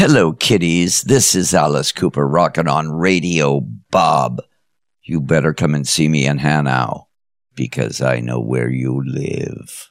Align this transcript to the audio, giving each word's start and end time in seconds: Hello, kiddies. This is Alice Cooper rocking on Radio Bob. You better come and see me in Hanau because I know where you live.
Hello, 0.00 0.32
kiddies. 0.32 1.02
This 1.02 1.34
is 1.34 1.52
Alice 1.52 1.92
Cooper 1.92 2.26
rocking 2.26 2.66
on 2.66 2.90
Radio 2.90 3.60
Bob. 3.60 4.40
You 5.02 5.20
better 5.20 5.52
come 5.52 5.74
and 5.74 5.86
see 5.86 6.08
me 6.08 6.24
in 6.24 6.38
Hanau 6.38 7.08
because 7.54 8.00
I 8.00 8.20
know 8.20 8.40
where 8.40 8.70
you 8.70 9.02
live. 9.04 9.88